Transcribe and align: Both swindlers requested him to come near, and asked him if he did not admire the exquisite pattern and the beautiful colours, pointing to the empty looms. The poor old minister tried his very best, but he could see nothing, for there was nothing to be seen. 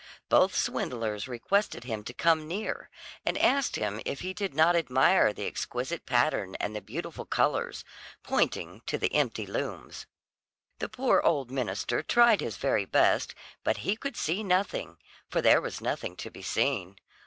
Both 0.29 0.55
swindlers 0.55 1.27
requested 1.27 1.83
him 1.83 2.03
to 2.05 2.11
come 2.15 2.47
near, 2.47 2.89
and 3.23 3.37
asked 3.37 3.75
him 3.75 4.01
if 4.03 4.21
he 4.21 4.33
did 4.33 4.55
not 4.55 4.75
admire 4.75 5.31
the 5.31 5.45
exquisite 5.45 6.07
pattern 6.07 6.55
and 6.55 6.75
the 6.75 6.81
beautiful 6.81 7.23
colours, 7.23 7.83
pointing 8.23 8.81
to 8.87 8.97
the 8.97 9.13
empty 9.13 9.45
looms. 9.45 10.07
The 10.79 10.89
poor 10.89 11.21
old 11.23 11.51
minister 11.51 12.01
tried 12.01 12.41
his 12.41 12.57
very 12.57 12.85
best, 12.85 13.35
but 13.63 13.77
he 13.85 13.95
could 13.95 14.17
see 14.17 14.41
nothing, 14.41 14.97
for 15.29 15.39
there 15.39 15.61
was 15.61 15.81
nothing 15.81 16.15
to 16.15 16.31
be 16.31 16.41
seen. 16.41 16.97